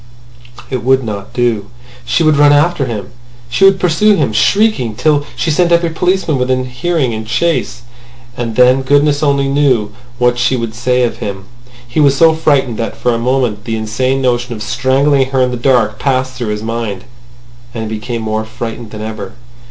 [0.71, 1.69] It would not do.
[2.05, 3.11] She would run after him.
[3.49, 7.83] She would pursue him shrieking till she sent every policeman within hearing in chase.
[8.35, 11.45] And then goodness only knew what she would say of him.
[11.87, 15.51] He was so frightened that for a moment the insane notion of strangling her in
[15.51, 17.03] the dark passed through his mind.
[17.75, 19.33] And he became more frightened than ever!